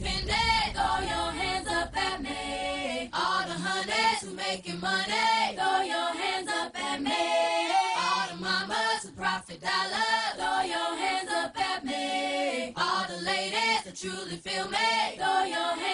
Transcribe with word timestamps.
independent. 0.00 0.72
Throw 0.74 0.98
your 1.00 1.30
hands 1.32 1.68
up 1.68 1.96
at 1.96 2.22
me. 2.22 3.10
All 3.12 3.42
the 3.46 3.54
honeys 3.54 4.22
who 4.22 4.34
making 4.34 4.80
money. 4.80 5.56
Throw 5.56 5.80
your 5.82 6.12
hands 6.14 6.48
up 6.48 6.72
at 6.78 7.02
me. 7.02 7.24
All 7.96 8.28
the 8.30 8.40
mamas 8.40 9.02
who 9.04 9.10
profit 9.12 9.60
dollar. 9.60 10.36
Throw 10.36 10.62
your 10.62 10.96
hands 10.96 11.30
up 11.30 11.58
at 11.60 11.84
me. 11.84 12.72
All 12.76 13.06
the 13.08 13.22
ladies 13.24 13.80
who 13.84 13.92
truly 13.92 14.36
feel 14.36 14.68
me. 14.68 15.16
Throw 15.16 15.44
your 15.44 15.74
hands 15.76 15.89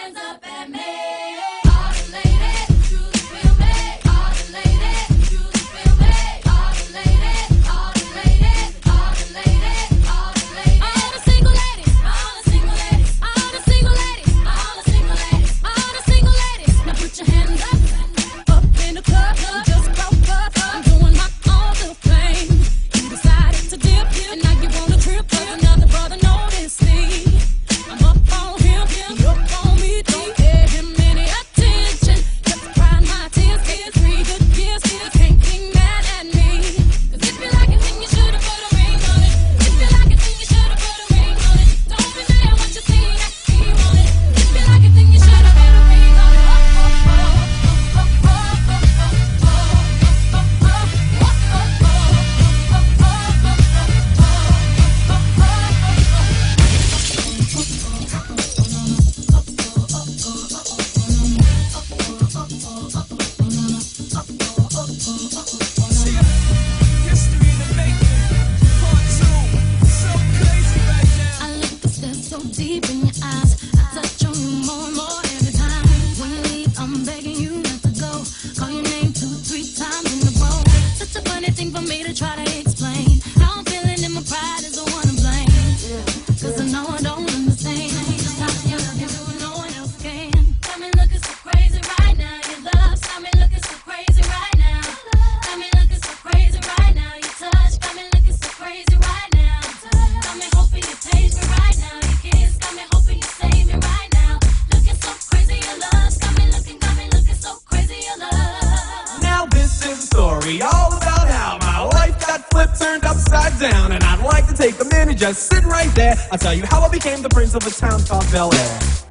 just 115.33 115.49
sit 115.49 115.65
right 115.65 115.93
there. 115.95 116.15
I'll 116.31 116.39
tell 116.39 116.55
you 116.55 116.65
how 116.67 116.81
I 116.83 116.89
became 116.89 117.23
the 117.23 117.29
prince 117.29 117.55
of 117.55 117.67
a 117.67 117.71
town 117.71 118.05
called 118.05 118.31
Bel 118.31 118.55
Air. 118.55 119.06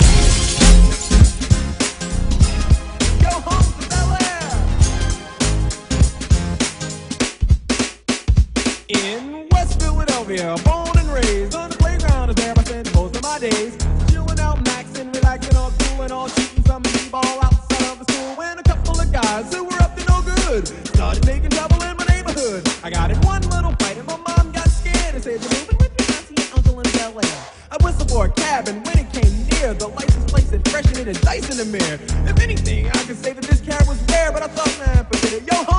LA. 27.05 27.21
I 27.69 27.77
whistled 27.83 28.09
for 28.09 28.25
a 28.25 28.29
cab, 28.31 28.67
and 28.67 28.83
when 28.85 28.97
it 28.97 29.13
came 29.13 29.31
near, 29.51 29.75
the 29.75 29.87
license 29.87 30.31
plate 30.31 30.45
said 30.45 30.67
"freshen" 30.69 30.97
it 30.97 31.07
a 31.07 31.13
dice 31.21 31.47
in 31.51 31.57
the 31.57 31.65
mirror. 31.65 31.99
If 32.27 32.39
anything, 32.39 32.87
I 32.87 33.03
could 33.03 33.17
say 33.23 33.33
that 33.33 33.43
this 33.43 33.61
cab 33.61 33.87
was 33.87 34.01
rare, 34.09 34.31
but 34.31 34.41
I 34.41 34.47
thought, 34.47 34.73
man, 34.79 35.05
forget 35.05 35.33
it. 35.33 35.43
Yo, 35.51 35.74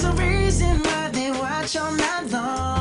There's 0.00 0.16
a 0.16 0.22
reason 0.22 0.80
why 0.84 1.08
they 1.08 1.32
watch 1.32 1.76
all 1.76 1.90
night 1.90 2.30
long. 2.30 2.77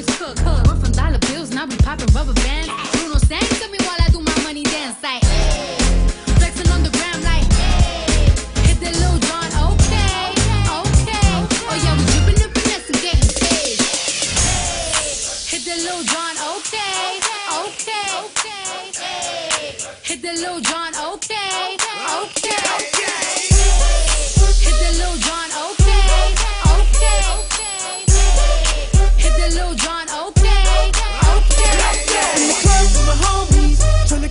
always 0.00 0.18
cook. 0.18 0.36
cook. 0.36 0.66
Run 0.66 0.80
from 0.80 0.92
dollar 0.92 1.18
bills 1.18 1.50
Now 1.50 1.66
we 1.66 1.76
be 1.76 1.82
popping 1.82 2.12
rubber 2.14 2.32
bands. 2.34 2.68
Bruno 2.92 3.18
Sands 3.18 3.60
to 3.60 3.68
me 3.70 3.78
while 3.84 3.96
I 3.98 4.08
do 4.10 4.20
my 4.20 4.42
money 4.42 4.62
dance. 4.62 5.02
Like, 5.02 5.22
hey. 5.24 5.76
flexing 6.38 6.70
on 6.72 6.82
the 6.82 6.90
ground. 6.90 7.22
like, 7.24 7.44
hey. 7.52 8.30
hit 8.66 8.80
the 8.80 8.90
little 9.00 9.18
John, 9.28 9.50
okay, 9.72 10.32
okay. 10.80 11.28
Oh, 11.68 11.76
yeah, 11.84 11.94
we 11.96 12.04
dripping 12.12 12.40
and 12.44 12.52
finessing, 12.54 13.00
getting 13.04 13.30
paid. 13.40 13.78
Hey. 13.80 15.12
Hit 15.52 15.62
the 15.68 15.76
little 15.84 16.04
John, 16.04 16.34
okay, 16.56 17.20
okay, 17.64 18.04
okay. 18.24 18.56
Hit 20.02 20.22
the 20.22 20.32
little 20.32 20.60
John, 20.60 20.92
okay, 21.12 21.76
okay, 22.20 22.56
okay. 22.80 23.24
Hit 24.64 24.76
the 24.80 24.90
little 24.98 25.18
John, 25.18 25.49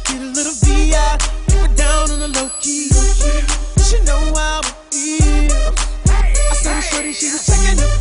get 0.09 0.21
a 0.21 0.25
little 0.25 0.53
VI. 0.53 1.17
Keep 1.47 1.69
it 1.69 1.77
down 1.77 2.11
on 2.11 2.19
the 2.19 2.27
low 2.27 2.49
key. 2.59 2.89
She 3.83 4.01
know 4.03 4.19
how 4.35 4.61
it 4.91 4.95
is. 4.95 5.53
I 6.09 6.53
saw 6.53 6.73
the 6.73 6.81
shorty, 6.81 7.13
she 7.13 7.31
was 7.31 7.45
checking 7.45 7.79
up 7.79 7.98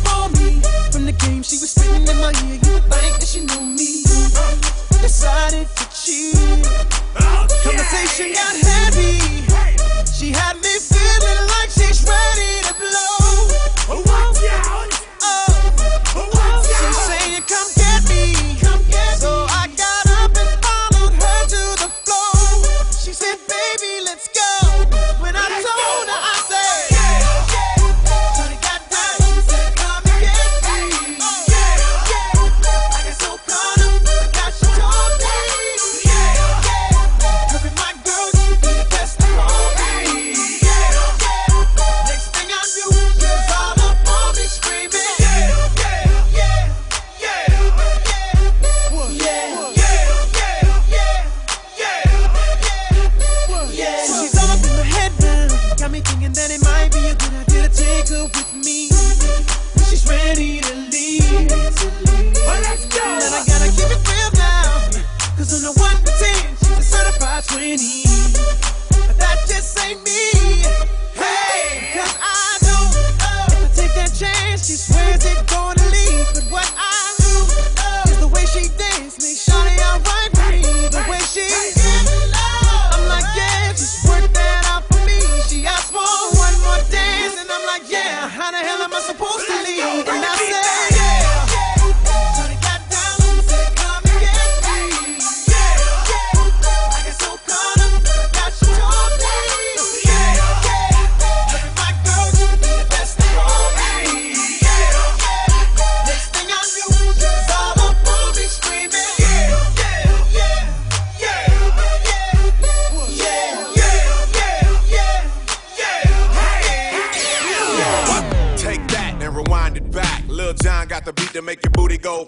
rewind 119.69 119.77
it 119.77 119.91
back. 119.91 120.23
Lil 120.27 120.53
Jon 120.53 120.87
got 120.87 121.05
the 121.05 121.13
beat 121.13 121.29
to 121.29 121.41
make 121.41 121.63
your 121.63 121.71
booty 121.71 121.97
go. 121.97 122.27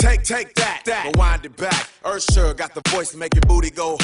Take, 0.00 0.22
take 0.22 0.54
that, 0.54 0.82
that, 0.86 1.04
rewind 1.04 1.44
it 1.44 1.56
back. 1.56 1.88
Usher 2.04 2.54
got 2.54 2.74
the 2.74 2.82
voice 2.88 3.10
to 3.10 3.18
make 3.18 3.34
your 3.34 3.42
booty 3.42 3.70
go. 3.70 3.98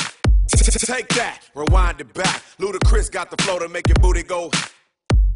Take 0.48 1.08
that, 1.08 1.40
rewind 1.54 2.00
it 2.00 2.12
back. 2.12 2.42
Ludacris 2.58 3.10
got 3.10 3.30
the 3.30 3.42
flow 3.42 3.58
to 3.58 3.68
make 3.68 3.88
your 3.88 3.96
booty 4.00 4.22
go. 4.22 4.50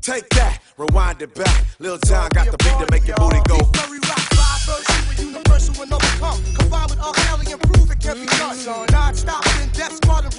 Take 0.02 0.28
that, 0.30 0.60
rewind 0.76 1.22
it 1.22 1.34
back. 1.34 1.64
Lil 1.78 1.98
Jon 2.06 2.28
got 2.34 2.46
the 2.46 2.58
beat 2.58 2.86
to 2.86 2.86
make 2.90 3.06
your 3.06 3.16
booty 3.16 3.40
go. 3.48 3.58
Furry 3.72 3.98
rock, 4.00 4.18
vibe, 4.36 4.66
version 4.66 5.00
universal 5.26 5.82
and 5.82 5.92
overcome. 5.92 6.40
Combine 6.54 6.88
with 6.88 7.00
R. 7.00 7.12
Kelly 7.12 7.52
and 7.52 7.60
prove 7.62 7.90
it 7.90 8.00
can 8.00 8.16
be 8.20 8.26
done. 8.26 8.56
Non-stop 8.90 9.46
in 9.60 9.68
Def 9.70 9.92
Squad 9.92 10.29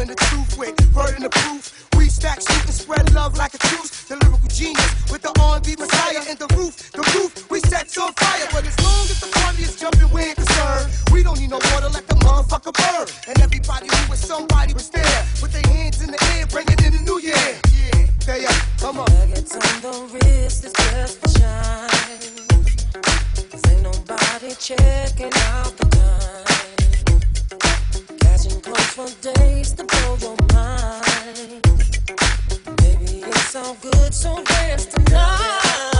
in 0.00 0.08
the 0.08 0.14
truth 0.14 0.58
with 0.58 0.76
word 0.94 1.14
in 1.16 1.22
the 1.22 1.30
proof. 1.30 1.88
We 1.96 2.08
stack, 2.08 2.40
shoot, 2.40 2.64
and 2.64 2.74
spread 2.74 3.14
love 3.14 3.36
like 3.36 3.54
a 3.54 3.58
truth. 3.58 4.08
The 4.08 4.16
lyrical 4.16 4.48
genius 4.48 4.92
with 5.10 5.22
the 5.22 5.32
R&B 5.40 5.76
messiah 5.78 6.22
in 6.28 6.36
the 6.36 6.48
roof, 6.56 6.92
the 6.92 7.04
roof. 7.14 7.50
We 7.50 7.60
set 7.60 7.86
on 7.98 8.12
fire, 8.12 8.46
but 8.52 8.66
as 8.66 8.76
long 8.84 9.04
as 9.08 9.20
the 9.20 9.28
party 9.32 9.62
is 9.62 9.76
jumping, 9.76 10.10
we 10.10 10.22
ain't 10.22 10.36
concerned. 10.36 10.92
We 11.12 11.22
don't 11.22 11.38
need 11.40 11.50
no 11.50 11.60
water, 11.72 11.88
let 11.88 12.06
the 12.08 12.16
motherfucker 12.16 12.74
burn. 12.76 13.06
And 13.28 13.40
everybody 13.40 13.86
knew 13.86 14.12
it, 14.12 14.18
somebody 14.18 14.74
was 14.74 14.90
there 14.90 15.24
with 15.40 15.52
their 15.52 15.66
hands 15.72 16.02
in 16.02 16.10
the 16.10 16.20
air, 16.36 16.46
bringing 16.46 16.78
in 16.84 16.92
the 16.92 17.02
new 17.06 17.20
year. 17.20 17.48
Yeah, 17.72 18.06
there 18.26 18.40
you 18.42 18.52
come 18.78 18.98
on. 18.98 19.08
Nuggets 19.16 19.54
on 19.56 19.80
the 19.80 19.92
wrist 20.12 20.64
is 20.64 20.72
just 20.72 21.20
for 21.20 21.30
shine. 21.38 21.88
Cause 23.50 23.64
ain't 23.72 23.82
nobody 23.82 24.52
checking 24.58 25.32
out 25.56 25.72
the 25.76 25.86
gun 25.96 26.15
for 28.96 29.10
days 29.20 29.72
to 29.72 29.84
blow 29.84 30.16
your 30.22 30.36
mind. 30.54 31.60
Baby, 32.78 33.24
it's 33.28 33.54
all 33.54 33.76
good, 33.82 34.14
so 34.14 34.42
dance 34.42 34.86
tonight. 34.86 35.95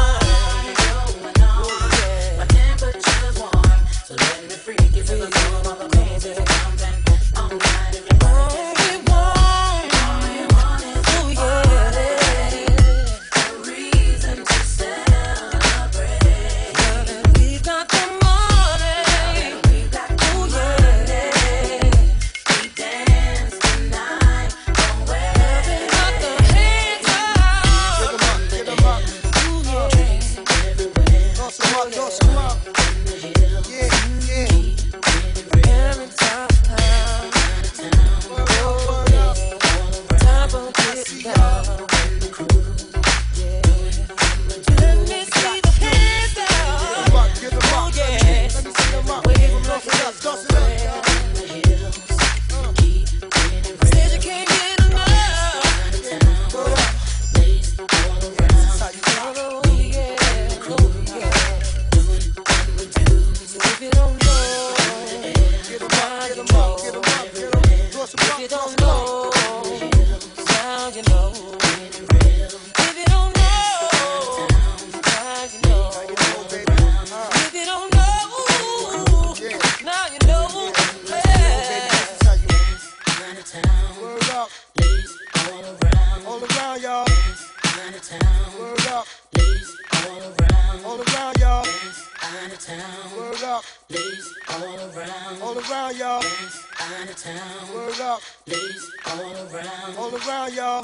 town. 97.17 97.75
Word 97.75 98.01
up. 98.01 98.21
Ladies 98.47 98.91
all 99.07 99.21
around. 99.23 99.97
All 99.97 100.15
around, 100.15 100.55
y'all. 100.55 100.83